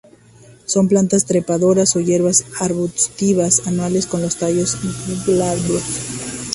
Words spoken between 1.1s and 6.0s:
trepadoras o hierbas arbustivas, anuales; con los tallos glabros.